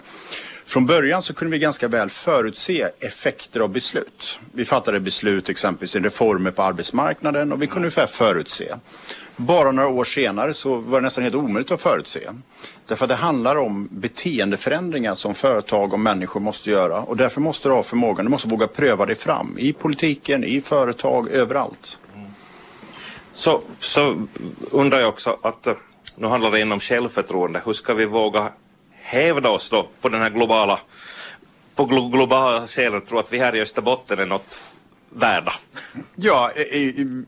från 0.65 0.85
början 0.85 1.21
så 1.21 1.33
kunde 1.33 1.51
vi 1.51 1.59
ganska 1.59 1.87
väl 1.87 2.09
förutse 2.09 2.89
effekter 2.99 3.59
av 3.59 3.69
beslut. 3.69 4.39
Vi 4.51 4.65
fattade 4.65 4.99
beslut 4.99 5.49
exempelvis 5.49 5.95
i 5.95 5.99
reformer 5.99 6.51
på 6.51 6.63
arbetsmarknaden 6.63 7.51
och 7.51 7.61
vi 7.61 7.67
kunde 7.67 7.79
ungefär 7.79 8.05
förutse. 8.05 8.75
Bara 9.35 9.71
några 9.71 9.89
år 9.89 10.03
senare 10.03 10.53
så 10.53 10.75
var 10.75 11.01
det 11.01 11.03
nästan 11.03 11.23
helt 11.23 11.35
omöjligt 11.35 11.71
att 11.71 11.81
förutse. 11.81 12.19
Därför 12.87 13.05
att 13.05 13.09
det 13.09 13.15
handlar 13.15 13.55
om 13.55 13.87
beteendeförändringar 13.91 15.15
som 15.15 15.35
företag 15.35 15.93
och 15.93 15.99
människor 15.99 16.39
måste 16.39 16.69
göra. 16.69 17.01
Och 17.01 17.17
därför 17.17 17.41
måste 17.41 17.69
du 17.69 17.73
ha 17.73 17.83
förmågan, 17.83 18.25
du 18.25 18.31
måste 18.31 18.47
våga 18.47 18.67
pröva 18.67 19.05
dig 19.05 19.15
fram. 19.15 19.55
I 19.59 19.73
politiken, 19.73 20.43
i 20.43 20.61
företag, 20.61 21.27
överallt. 21.29 21.99
Så, 23.35 23.61
så 23.79 24.27
undrar 24.71 24.99
jag 24.99 25.09
också 25.09 25.37
att 25.41 25.67
eh, 25.67 25.73
nu 26.15 26.27
handlar 26.27 26.51
det 26.51 26.63
om 26.63 26.79
självförtroende. 26.79 27.61
Hur 27.65 27.73
ska 27.73 27.93
vi 27.93 28.05
våga 28.05 28.51
hävda 28.91 29.49
oss 29.49 29.69
då 29.69 29.87
på 30.01 30.09
den 30.09 30.21
här 30.21 30.29
globala, 30.29 30.79
på 31.75 31.85
globala 31.85 32.67
scenen, 32.67 33.01
tror 33.01 33.19
att 33.19 33.33
vi 33.33 33.39
här 33.39 33.55
i 33.55 33.61
Österbotten 33.61 34.19
är 34.19 34.25
något 34.25 34.61
värda? 35.09 35.53
Ja, 36.15 36.51
i, 36.55 36.61
i, 36.61 37.23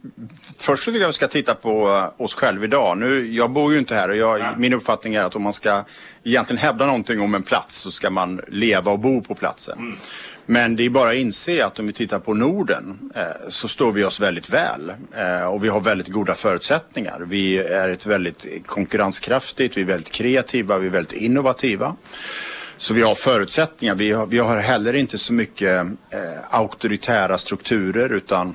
först 0.60 0.86
tycker 0.86 1.00
jag 1.00 1.08
vi 1.08 1.14
ska 1.14 1.28
titta 1.28 1.56
på 1.56 1.88
uh, 1.88 2.22
oss 2.22 2.36
själva 2.36 2.66
idag. 2.66 2.98
Nu, 2.98 3.34
jag 3.34 3.52
bor 3.52 3.74
ju 3.74 3.80
inte 3.80 3.96
här 3.96 4.10
och 4.10 4.18
jag, 4.18 4.40
ja. 4.40 4.56
min 4.58 4.74
uppfattning 4.74 5.16
är 5.16 5.24
att 5.24 5.36
om 5.36 5.44
man 5.44 5.54
ska 5.54 5.84
egentligen 6.24 6.62
hävda 6.62 6.86
någonting 6.86 7.22
om 7.22 7.36
en 7.36 7.44
plats 7.44 7.76
så 7.76 7.92
ska 7.92 8.10
man 8.10 8.42
leva 8.48 8.92
och 8.92 9.00
bo 9.00 9.22
på 9.22 9.36
platsen. 9.36 9.80
Mm. 9.80 9.98
Men 10.50 10.76
det 10.76 10.86
är 10.86 10.90
bara 10.90 11.10
att 11.10 11.16
inse 11.16 11.66
att 11.66 11.80
om 11.80 11.88
vi 11.88 11.94
tittar 11.94 12.20
på 12.20 12.34
Norden 12.34 13.12
eh, 13.16 13.24
så 13.50 13.68
står 13.68 13.92
vi 13.92 14.04
oss 14.04 14.20
väldigt 14.20 14.50
väl 14.50 14.94
eh, 15.16 15.46
och 15.46 15.64
vi 15.64 15.70
har 15.70 15.80
väldigt 15.80 16.08
goda 16.08 16.34
förutsättningar. 16.34 17.22
Vi 17.28 17.58
är 17.58 17.90
ett 17.90 18.06
väldigt 18.06 18.46
konkurrenskraftigt, 18.66 19.78
vi 19.78 19.82
är 19.82 19.86
väldigt 19.86 20.12
kreativa, 20.12 20.78
vi 20.78 20.88
är 20.88 20.92
väldigt 20.92 21.14
innovativa. 21.22 21.96
Så 22.78 22.94
vi 22.94 23.02
har 23.02 23.16
förutsättningar. 23.16 23.96
Vi 23.96 24.12
har, 24.12 24.26
vi 24.26 24.40
har 24.40 24.58
heller 24.58 24.94
inte 24.94 25.18
så 25.18 25.34
mycket 25.34 25.86
eh, 25.86 25.90
auktoritära 26.50 27.38
strukturer 27.38 28.14
utan 28.14 28.54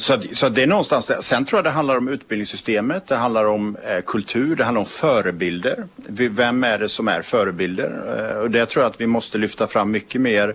så, 0.00 0.22
så 0.32 0.48
det 0.48 0.62
är 0.62 0.66
någonstans 0.66 1.06
där. 1.06 1.14
Sen 1.14 1.44
tror 1.44 1.58
jag 1.58 1.64
det 1.64 1.70
handlar 1.70 1.96
om 1.96 2.08
utbildningssystemet, 2.08 3.06
det 3.06 3.16
handlar 3.16 3.44
om 3.44 3.76
eh, 3.76 4.00
kultur, 4.06 4.56
det 4.56 4.64
handlar 4.64 4.80
om 4.80 4.86
förebilder. 4.86 5.86
Vem 6.30 6.64
är 6.64 6.78
det 6.78 6.88
som 6.88 7.08
är 7.08 7.22
förebilder? 7.22 7.90
Eh, 8.18 8.42
och 8.42 8.50
det 8.50 8.66
tror 8.66 8.82
jag 8.82 8.90
att 8.90 9.00
vi 9.00 9.06
måste 9.06 9.38
lyfta 9.38 9.66
fram 9.66 9.90
mycket 9.90 10.20
mer 10.20 10.54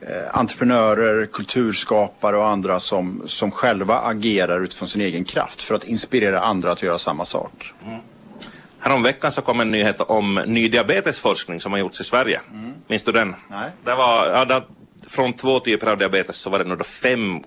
eh, 0.00 0.38
entreprenörer, 0.38 1.26
kulturskapare 1.26 2.36
och 2.36 2.48
andra 2.48 2.80
som, 2.80 3.22
som 3.26 3.50
själva 3.50 3.98
agerar 3.98 4.64
utifrån 4.64 4.88
sin 4.88 5.00
egen 5.00 5.24
kraft 5.24 5.62
för 5.62 5.74
att 5.74 5.84
inspirera 5.84 6.40
andra 6.40 6.72
att 6.72 6.82
göra 6.82 6.98
samma 6.98 7.24
sak. 7.24 7.74
Mm. 7.86 8.00
Häromveckan 8.78 9.32
så 9.32 9.42
kom 9.42 9.60
en 9.60 9.70
nyhet 9.70 10.00
om 10.00 10.34
ny 10.46 10.68
diabetesforskning 10.68 11.60
som 11.60 11.72
har 11.72 11.78
gjorts 11.78 12.00
i 12.00 12.04
Sverige. 12.04 12.40
Mm. 12.52 12.72
Minns 12.88 13.02
du 13.02 13.12
den? 13.12 13.34
Nej. 13.50 13.70
Det 13.84 13.94
var, 13.94 14.26
ja, 14.26 14.44
det, 14.44 14.62
från 15.06 15.32
två 15.32 15.60
typer 15.60 15.86
av 15.86 15.98
diabetes 15.98 16.36
så 16.36 16.50
var 16.50 16.58
det 16.64 16.76
då 16.76 16.84
fem 16.84 17.42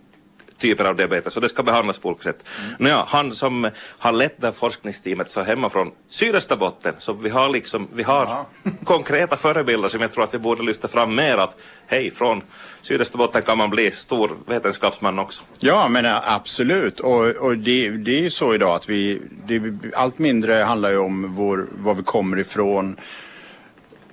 typer 0.62 0.86
av 0.86 0.96
diabetes 0.96 1.36
och 1.36 1.42
det 1.42 1.50
ska 1.50 1.64
behandlas 1.64 2.00
på 2.00 2.10
olika 2.10 2.24
sätt. 2.24 2.46
Mm. 2.60 2.76
Nåja, 2.80 3.06
han 3.08 3.32
som 3.32 3.70
har 3.98 4.12
lett 4.12 4.42
det 4.42 4.48
här 4.48 4.54
forskningsteamet 4.54 5.30
så 5.30 5.42
hemma 5.42 5.70
från 5.70 5.92
Sydösterbotten 6.10 6.94
så 6.98 7.14
vi 7.14 7.30
har 7.30 7.50
liksom, 7.50 7.88
vi 7.94 8.04
har 8.04 8.46
konkreta 8.84 9.38
förebilder 9.38 9.90
som 9.90 10.02
jag 10.02 10.12
tror 10.12 10.24
att 10.24 10.34
vi 10.34 10.38
borde 10.38 10.64
lyfta 10.64 10.88
fram 10.88 11.16
mer 11.16 11.38
att 11.38 11.58
hej, 11.88 12.12
från 12.12 12.42
Sydösterbotten 12.82 13.42
kan 13.42 13.58
man 13.58 13.70
bli 13.70 13.92
stor 13.92 14.32
vetenskapsman 14.48 15.20
också. 15.20 15.44
Ja, 15.60 15.88
men 15.90 16.06
absolut. 16.26 17.00
Och, 17.00 17.28
och 17.28 17.58
det, 17.58 17.90
det 17.90 18.18
är 18.18 18.22
ju 18.22 18.30
så 18.30 18.54
idag 18.54 18.76
att 18.76 18.90
vi, 18.90 19.22
det, 19.48 19.62
allt 19.96 20.20
mindre 20.20 20.54
handlar 20.54 20.90
ju 20.90 20.98
om 20.98 21.32
vår, 21.32 21.68
var 21.72 21.94
vi 21.94 22.04
kommer 22.04 22.40
ifrån. 22.40 22.96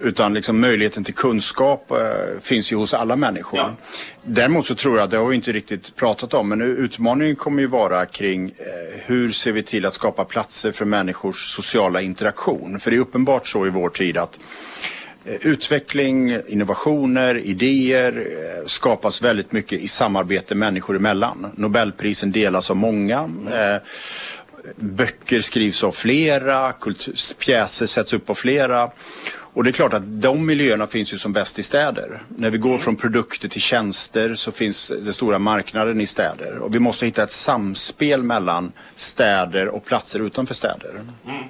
Utan 0.01 0.35
liksom 0.35 0.61
möjligheten 0.61 1.05
till 1.05 1.15
kunskap 1.15 1.91
eh, 1.91 2.41
finns 2.41 2.73
ju 2.73 2.77
hos 2.77 2.95
alla 2.95 3.17
människor. 3.17 3.59
Ja. 3.59 3.77
Däremot 4.25 4.67
så 4.67 4.75
tror 4.75 4.99
jag, 4.99 5.11
det 5.11 5.17
har 5.17 5.27
vi 5.27 5.37
inte 5.37 5.53
riktigt 5.53 5.97
pratat 5.97 6.35
om, 6.35 6.49
men 6.49 6.63
utmaningen 6.63 7.37
kommer 7.37 7.61
ju 7.61 7.67
vara 7.67 8.07
kring 8.07 8.49
eh, 8.49 9.01
hur 9.07 9.33
ser 9.33 9.53
vi 9.53 9.63
till 9.63 9.87
att 9.87 9.95
skapa 9.95 10.25
platser 10.25 10.73
för 10.73 10.85
människors 10.85 11.55
sociala 11.55 12.01
interaktion? 12.01 12.81
För 12.81 12.91
det 12.91 12.97
är 12.97 13.01
uppenbart 13.01 13.47
så 13.47 13.67
i 13.67 13.71
vår 13.71 13.89
tid 13.89 14.17
att 14.17 14.39
eh, 15.25 15.35
Utveckling, 15.41 16.41
innovationer, 16.47 17.39
idéer 17.39 18.27
eh, 18.61 18.67
skapas 18.67 19.23
väldigt 19.23 19.53
mycket 19.53 19.81
i 19.81 19.89
samarbete 19.89 20.55
människor 20.55 20.97
emellan. 20.97 21.47
Nobelprisen 21.55 22.33
delas 22.33 22.71
av 22.71 22.77
många. 22.77 23.19
Mm. 23.19 23.81
Böcker 24.77 25.41
skrivs 25.41 25.85
av 25.85 25.93
flera, 25.93 26.75
pjäser 27.39 27.87
sätts 27.87 28.13
upp 28.13 28.31
av 28.31 28.35
flera. 28.35 28.91
Och 29.53 29.65
det 29.65 29.71
är 29.71 29.73
klart 29.73 29.93
att 29.93 30.23
de 30.23 30.47
miljöerna 30.47 30.87
finns 30.87 31.13
ju 31.13 31.19
som 31.19 31.33
bäst 31.33 31.59
i 31.59 31.63
städer. 31.63 32.23
När 32.29 32.51
vi 32.51 32.59
går 32.59 32.71
mm. 32.71 32.81
från 32.81 32.97
produkter 32.97 33.49
till 33.49 33.61
tjänster 33.61 34.35
så 34.35 34.53
finns 34.53 34.93
den 35.03 35.13
stora 35.13 35.39
marknaden 35.39 36.01
i 36.01 36.07
städer. 36.07 36.59
Och 36.59 36.75
vi 36.75 36.79
måste 36.79 37.07
hitta 37.07 37.23
ett 37.23 37.33
samspel 37.33 38.23
mellan 38.23 38.73
städer 38.95 39.69
och 39.69 39.85
platser 39.85 40.27
utanför 40.27 40.55
städer. 40.55 40.91
Mm. 41.27 41.45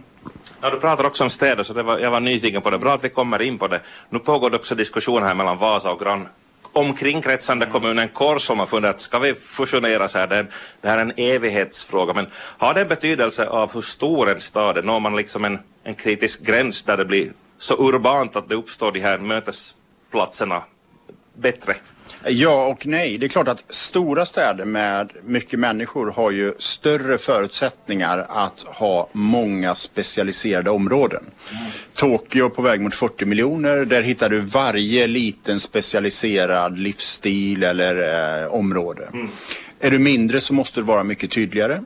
Ja, 0.61 0.71
du 0.71 0.81
pratar 0.81 1.05
också 1.05 1.25
om 1.25 1.31
städer, 1.31 1.63
så 1.63 1.83
var, 1.83 1.99
jag 1.99 2.11
var 2.11 2.21
nyfiken 2.21 2.63
på 2.63 2.71
det. 2.71 2.79
Bra 2.79 2.95
att 2.95 3.05
vi 3.05 3.09
kommer 3.09 3.43
in 3.43 3.59
på 3.59 3.69
det. 3.69 3.81
Nu 4.11 4.19
pågår 4.19 4.51
det 4.51 4.57
också 4.57 4.75
diskussion 4.75 5.23
här 5.23 5.35
mellan 5.35 5.59
Vasa 5.59 5.91
och 5.91 6.01
grann 6.01 6.29
omkringkretsande 6.73 7.65
mm. 7.65 7.73
kommunen 7.73 8.09
Korsholm 8.09 8.61
har 8.61 8.67
funderat, 8.67 9.01
ska 9.01 9.19
vi 9.19 9.35
fusionera 9.35 10.09
så 10.09 10.19
här? 10.19 10.27
Det, 10.27 10.47
det 10.81 10.89
här 10.89 10.99
är 10.99 11.03
en 11.03 11.13
evighetsfråga, 11.17 12.13
men 12.15 12.27
har 12.35 12.75
det 12.75 12.81
en 12.81 12.89
betydelse 12.89 13.47
av 13.47 13.75
hur 13.75 13.81
stor 13.81 14.31
en 14.31 14.41
stad 14.41 14.79
är? 14.79 14.83
Når 14.83 15.01
man 15.01 15.17
liksom 15.17 15.45
en, 15.45 15.59
en 15.83 15.95
kritisk 15.95 16.43
gräns 16.43 16.83
där 16.83 16.97
det 16.97 17.05
blir 17.05 17.33
så 17.59 17.75
urbant 17.89 18.37
att 18.37 18.49
det 18.49 18.55
uppstår 18.55 18.93
de 18.93 19.01
här 19.01 19.19
mötesplatserna 19.19 20.63
bättre? 21.35 21.75
Ja 22.27 22.67
och 22.67 22.87
nej. 22.87 23.19
Det 23.19 23.27
är 23.27 23.29
klart 23.29 23.49
att 23.49 23.65
stora 23.69 24.27
städer 24.27 24.65
med 24.65 25.13
mycket 25.23 25.59
människor 25.59 26.11
har 26.11 26.31
ju 26.31 26.55
större 26.59 27.19
förutsättningar 27.19 28.27
att 28.29 28.61
ha 28.61 29.09
många 29.13 29.75
specialiserade 29.75 30.71
områden. 30.71 31.23
Mm. 31.23 31.73
Tokyo 31.95 32.51
på 32.51 32.63
väg 32.63 32.81
mot 32.81 32.95
40 32.95 33.25
miljoner, 33.25 33.85
där 33.85 34.03
hittar 34.03 34.29
du 34.29 34.41
varje 34.41 35.07
liten 35.07 35.61
specialiserad 35.61 36.79
livsstil 36.79 37.63
eller 37.63 38.43
eh, 38.43 38.55
område. 38.55 39.09
Mm. 39.13 39.29
Är 39.81 39.91
du 39.91 39.99
mindre 39.99 40.41
så 40.41 40.55
måste 40.55 40.81
du 40.81 40.85
vara 40.85 41.05
mycket 41.05 41.31
tydligare. 41.31 41.83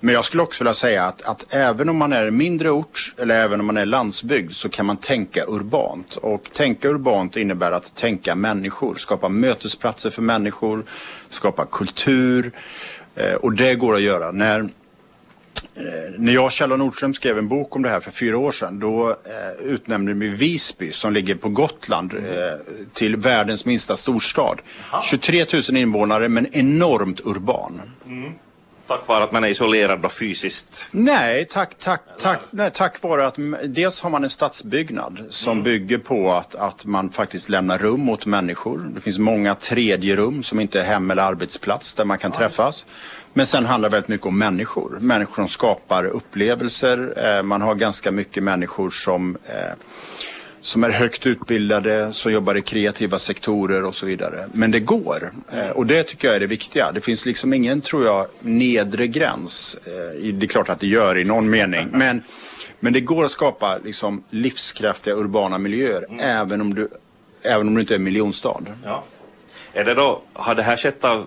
Men 0.00 0.14
jag 0.14 0.24
skulle 0.24 0.42
också 0.42 0.64
vilja 0.64 0.74
säga 0.74 1.04
att, 1.04 1.22
att, 1.22 1.54
även 1.54 1.88
om 1.88 1.96
man 1.96 2.12
är 2.12 2.26
en 2.26 2.36
mindre 2.36 2.70
ort 2.70 3.14
eller 3.18 3.34
även 3.34 3.60
om 3.60 3.66
man 3.66 3.76
är 3.76 3.86
landsbygd 3.86 4.52
så 4.52 4.68
kan 4.68 4.86
man 4.86 4.96
tänka 4.96 5.44
urbant. 5.48 6.16
Och 6.16 6.50
tänka 6.52 6.88
urbant 6.88 7.36
innebär 7.36 7.72
att 7.72 7.94
tänka 7.94 8.34
människor, 8.34 8.94
skapa 8.94 9.28
mötesplatser 9.28 10.10
för 10.10 10.22
människor, 10.22 10.84
skapa 11.28 11.66
kultur. 11.66 12.52
Eh, 13.14 13.34
och 13.34 13.52
det 13.52 13.74
går 13.74 13.94
att 13.94 14.02
göra. 14.02 14.32
När 14.32 14.68
när 16.18 16.32
jag 16.32 16.44
och 16.44 16.52
Kjell 16.52 16.70
Nordström 16.70 17.14
skrev 17.14 17.38
en 17.38 17.48
bok 17.48 17.76
om 17.76 17.82
det 17.82 17.88
här 17.88 18.00
för 18.00 18.10
fyra 18.10 18.38
år 18.38 18.52
sedan 18.52 18.78
då 18.78 19.10
eh, 19.10 19.66
utnämnde 19.66 20.12
vi 20.12 20.28
Visby 20.28 20.92
som 20.92 21.12
ligger 21.12 21.34
på 21.34 21.48
Gotland 21.48 22.14
eh, 22.14 22.20
till 22.92 23.16
världens 23.16 23.64
minsta 23.64 23.96
storstad. 23.96 24.60
Aha. 24.90 25.02
23 25.02 25.46
000 25.52 25.76
invånare 25.76 26.28
men 26.28 26.46
enormt 26.52 27.20
urban. 27.24 27.82
Mm. 28.06 28.32
Tack 28.86 29.08
vare 29.08 29.24
att 29.24 29.32
man 29.32 29.44
är 29.44 29.48
isolerad 29.48 30.04
och 30.04 30.12
fysiskt? 30.12 30.86
Nej, 30.90 31.44
tack, 31.44 31.78
tack, 31.78 32.02
tack, 32.20 32.40
nej, 32.50 32.70
tack 32.74 33.02
vare 33.02 33.26
att 33.26 33.38
dels 33.64 34.00
har 34.00 34.10
man 34.10 34.24
en 34.24 34.30
stadsbyggnad 34.30 35.24
som 35.28 35.52
mm. 35.52 35.64
bygger 35.64 35.98
på 35.98 36.32
att, 36.32 36.54
att 36.54 36.84
man 36.84 37.10
faktiskt 37.10 37.48
lämnar 37.48 37.78
rum 37.78 38.08
åt 38.08 38.26
människor. 38.26 38.78
Det 38.94 39.00
finns 39.00 39.18
många 39.18 39.54
tredje 39.54 40.16
rum 40.16 40.42
som 40.42 40.60
inte 40.60 40.80
är 40.80 40.84
hem 40.84 41.10
eller 41.10 41.22
arbetsplats 41.22 41.94
där 41.94 42.04
man 42.04 42.18
kan 42.18 42.30
ja. 42.34 42.38
träffas. 42.38 42.86
Men 43.32 43.46
sen 43.46 43.66
handlar 43.66 43.88
det 43.88 43.96
väldigt 43.96 44.08
mycket 44.08 44.26
om 44.26 44.38
människor. 44.38 44.98
Människor 45.00 45.34
som 45.34 45.48
skapar 45.48 46.04
upplevelser. 46.04 47.26
Eh, 47.26 47.42
man 47.42 47.62
har 47.62 47.74
ganska 47.74 48.12
mycket 48.12 48.42
människor 48.42 48.90
som 48.90 49.36
eh, 49.46 49.74
som 50.66 50.84
är 50.84 50.90
högt 50.90 51.26
utbildade, 51.26 52.12
som 52.12 52.32
jobbar 52.32 52.54
i 52.54 52.62
kreativa 52.62 53.18
sektorer 53.18 53.84
och 53.84 53.94
så 53.94 54.06
vidare. 54.06 54.48
Men 54.52 54.70
det 54.70 54.80
går. 54.80 55.32
Eh, 55.52 55.70
och 55.70 55.86
det 55.86 56.02
tycker 56.02 56.28
jag 56.28 56.36
är 56.36 56.40
det 56.40 56.46
viktiga. 56.46 56.92
Det 56.92 57.00
finns 57.00 57.26
liksom 57.26 57.52
ingen, 57.52 57.80
tror 57.80 58.04
jag, 58.04 58.26
nedre 58.40 59.06
gräns. 59.06 59.78
Eh, 59.84 60.32
det 60.32 60.46
är 60.46 60.48
klart 60.48 60.68
att 60.68 60.80
det 60.80 60.86
gör 60.86 61.18
i 61.18 61.24
någon 61.24 61.50
mening. 61.50 61.88
Men, 61.92 62.22
men 62.80 62.92
det 62.92 63.00
går 63.00 63.24
att 63.24 63.30
skapa 63.30 63.78
liksom, 63.84 64.22
livskraftiga 64.30 65.14
urbana 65.14 65.58
miljöer 65.58 66.04
mm. 66.08 66.20
även, 66.20 66.60
om 66.60 66.74
du, 66.74 66.88
även 67.42 67.68
om 67.68 67.74
du 67.74 67.80
inte 67.80 67.94
är 67.94 67.96
en 67.96 68.04
miljonstad. 68.04 68.62
Ja. 68.84 69.04
Är 69.72 69.84
det 69.84 69.94
då, 69.94 70.22
har 70.32 70.54
det 70.54 70.62
här 70.62 70.76
skett 70.76 71.04
av, 71.04 71.26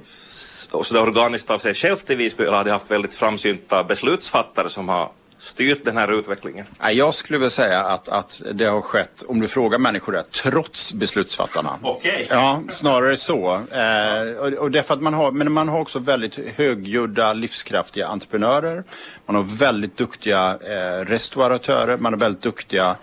så 0.84 0.93
det 0.93 1.00
organiskt 1.00 1.50
av 1.50 1.58
sig 1.58 1.74
självt 1.74 2.10
i 2.10 2.15
Visby 2.15 2.43
eller 2.43 2.58
har 2.58 2.63
det 2.63 2.72
haft 2.72 2.91
väldigt 2.91 3.15
framsynta 3.15 3.84
beslutsfattare 3.84 4.69
som 4.69 4.89
har 4.89 5.10
styrt 5.39 5.86
den 5.86 5.98
här 5.98 6.19
utvecklingen? 6.19 6.65
Jag 6.91 7.13
skulle 7.13 7.39
vilja 7.39 7.50
säga 7.50 7.84
att, 7.84 8.10
att 8.10 8.41
det 8.53 8.65
har 8.65 8.81
skett, 8.81 9.24
om 9.27 9.39
du 9.39 9.48
frågar 9.48 9.79
människor 9.79 10.13
det, 10.13 10.24
trots 10.24 10.93
beslutsfattarna. 10.93 11.79
Okej. 11.81 12.12
Okay. 12.12 12.38
Ja, 12.38 12.62
snarare 12.69 13.17
så. 13.17 13.53
Eh, 13.53 14.38
och, 14.39 14.53
och 14.53 14.72
därför 14.72 14.93
att 14.93 15.01
man 15.01 15.13
har, 15.13 15.31
men 15.31 15.51
man 15.51 15.69
har 15.69 15.79
också 15.79 16.00
väldigt 16.00 16.36
högljudda, 16.55 17.34
livskraftiga 17.34 18.08
entreprenörer. 18.08 18.84
Man 19.25 19.36
har 19.36 19.43
väldigt 19.43 19.98
duktiga 19.98 20.58
eh, 20.62 21.05
restauratörer, 21.05 21.98
man 21.98 22.13
har 22.13 22.19
väldigt 22.19 22.43
duktiga 22.43 22.96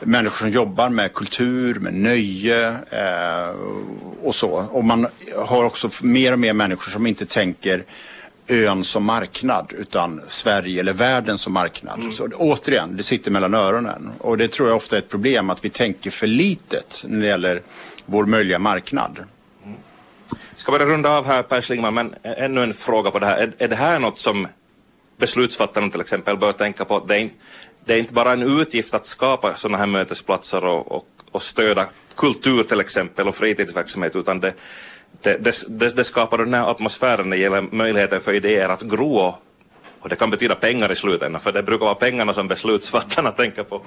människor 0.00 0.36
som 0.36 0.50
jobbar 0.50 0.88
med 0.88 1.12
kultur, 1.12 1.74
med 1.74 1.94
nöje 1.94 2.68
eh, 2.90 3.54
och 4.22 4.34
så. 4.34 4.50
Och 4.50 4.84
man 4.84 5.06
har 5.36 5.64
också 5.64 5.90
mer 6.02 6.32
och 6.32 6.38
mer 6.38 6.52
människor 6.52 6.90
som 6.90 7.06
inte 7.06 7.26
tänker 7.26 7.84
ön 8.50 8.84
som 8.84 9.04
marknad 9.04 9.72
utan 9.78 10.20
Sverige 10.28 10.80
eller 10.80 10.92
världen 10.92 11.38
som 11.38 11.52
marknad. 11.52 11.98
Mm. 11.98 12.12
Så 12.12 12.28
återigen, 12.34 12.96
det 12.96 13.02
sitter 13.02 13.30
mellan 13.30 13.54
öronen. 13.54 14.10
Och 14.18 14.38
det 14.38 14.48
tror 14.48 14.68
jag 14.68 14.76
ofta 14.76 14.96
är 14.96 14.98
ett 14.98 15.08
problem 15.08 15.50
att 15.50 15.64
vi 15.64 15.70
tänker 15.70 16.10
för 16.10 16.26
litet 16.26 17.04
när 17.06 17.20
det 17.20 17.26
gäller 17.26 17.62
vår 18.06 18.26
möjliga 18.26 18.58
marknad. 18.58 19.18
Mm. 19.64 19.78
Ska 20.54 20.72
bara 20.72 20.84
runda 20.84 21.16
av 21.16 21.26
här 21.26 21.42
Per 21.42 21.60
Schlingman, 21.60 21.94
men 21.94 22.14
ännu 22.22 22.62
en 22.62 22.74
fråga 22.74 23.10
på 23.10 23.18
det 23.18 23.26
här. 23.26 23.36
Är, 23.36 23.52
är 23.58 23.68
det 23.68 23.76
här 23.76 23.98
något 23.98 24.18
som 24.18 24.48
beslutsfattarna 25.16 25.90
till 25.90 26.00
exempel 26.00 26.36
bör 26.36 26.52
tänka 26.52 26.84
på? 26.84 27.04
Det 27.08 27.14
är, 27.14 27.18
inte, 27.18 27.34
det 27.84 27.94
är 27.94 27.98
inte 27.98 28.14
bara 28.14 28.32
en 28.32 28.60
utgift 28.60 28.94
att 28.94 29.06
skapa 29.06 29.56
sådana 29.56 29.78
här 29.78 29.86
mötesplatser 29.86 30.64
och, 30.64 30.92
och, 30.92 31.06
och 31.30 31.42
stödja 31.42 31.86
kultur 32.16 32.62
till 32.62 32.80
exempel 32.80 33.28
och 33.28 33.34
fritidsverksamhet 33.34 34.16
utan 34.16 34.40
det, 34.40 34.54
det, 35.22 35.36
det, 35.68 35.96
det 35.96 36.04
skapar 36.04 36.38
den 36.38 36.54
här 36.54 36.70
atmosfären 36.70 37.28
när 37.30 37.36
det 37.36 37.42
gäller 37.42 37.62
möjligheten 37.72 38.20
för 38.20 38.32
idéer 38.32 38.68
att 38.68 38.82
gro 38.82 39.34
och 40.00 40.08
det 40.08 40.16
kan 40.16 40.30
betyda 40.30 40.54
pengar 40.54 40.92
i 40.92 40.96
slutändan, 40.96 41.40
för 41.40 41.52
det 41.52 41.62
brukar 41.62 41.84
vara 41.84 41.94
pengarna 41.94 42.34
som 42.34 42.48
beslutsfattarna 42.48 43.30
tänker 43.36 43.62
på. 43.62 43.82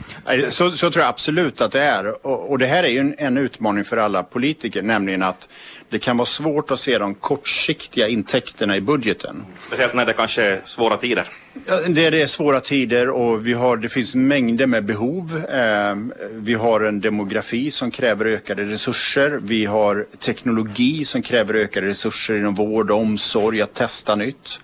Så, 0.50 0.72
så 0.72 0.91
tror 0.91 1.01
jag 1.01 1.10
absolut 1.10 1.62
att 1.62 1.72
det 1.72 1.84
är. 1.84 2.27
Och, 2.27 2.51
och 2.51 2.60
det 2.60 2.65
här 2.65 2.84
är 2.84 2.88
ju 2.88 3.00
en, 3.00 3.15
en, 3.17 3.38
utmaning 3.38 3.84
för 3.84 3.98
alla 3.98 4.24
politiker, 4.24 4.82
nämligen 4.82 5.24
att 5.24 5.50
det 5.89 6.00
kan 6.00 6.17
vara 6.17 6.25
svårt 6.25 6.72
att 6.72 6.79
se 6.79 6.98
de 6.98 7.15
kortsiktiga 7.15 8.08
intäkterna 8.08 8.77
i 8.77 8.82
budgeten. 8.82 9.46
Speciellt 9.67 9.93
när 9.93 10.05
det 10.05 10.13
kanske 10.13 10.43
är 10.43 10.62
svåra 10.65 10.98
tider. 10.98 11.27
Ja, 11.65 11.79
det, 11.88 12.22
är 12.22 12.27
svåra 12.27 12.60
tider 12.60 13.10
och 13.10 13.48
vi 13.48 13.53
har, 13.53 13.77
det 13.77 13.89
finns 13.89 14.15
mängder 14.15 14.65
med 14.65 14.86
behov. 14.86 15.43
Eh, 15.50 15.96
vi 16.32 16.53
har 16.53 16.82
en 16.82 17.01
demografi 17.01 17.72
som 17.72 17.91
kräver 17.91 18.25
ökade 18.25 18.63
resurser. 18.63 19.39
Vi 19.41 19.65
har 19.65 20.05
teknologi 20.20 21.05
som 21.05 21.22
kräver 21.22 21.53
ökade 21.53 21.88
resurser 21.88 22.38
inom 22.38 22.55
vård 22.55 22.91
och 22.91 22.98
omsorg, 22.98 23.62
att 23.62 23.74
testa 23.74 24.15
nytt. 24.15 24.60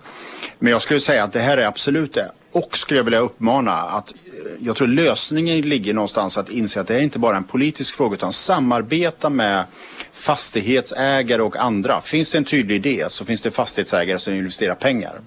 Men 0.62 0.72
jag 0.72 0.82
skulle 0.82 1.00
säga 1.00 1.24
att 1.24 1.32
det 1.32 1.40
här 1.40 1.58
är 1.58 1.66
absolut 1.66 2.14
det. 2.14 2.30
Och 2.52 2.78
skulle 2.78 2.98
jag 2.98 3.04
vilja 3.04 3.18
uppmana 3.18 3.72
att 3.72 4.12
eh, 4.12 4.16
jag 4.60 4.76
tror 4.76 4.88
lösningen 4.88 5.60
ligger 5.60 5.94
någonstans 5.94 6.38
att 6.38 6.50
inse 6.50 6.80
att 6.80 6.86
det 6.86 6.94
är 6.94 7.00
inte 7.00 7.18
bara 7.18 7.36
en 7.36 7.44
politisk 7.44 7.94
fråga 7.94 8.14
utan 8.14 8.32
samarbeta 8.32 9.30
med 9.30 9.64
fastighetsägare 10.12 11.42
och 11.42 11.56
andra. 11.56 12.00
Finns 12.00 12.32
det 12.32 12.38
en 12.38 12.44
tydlig 12.44 12.76
idé 12.86 13.04
så 13.08 13.24
finns 13.24 13.42
det 13.42 13.50
fastighetsägare 13.50 14.18
som 14.18 14.34
investerar 14.34 14.74
pengar. 14.74 15.20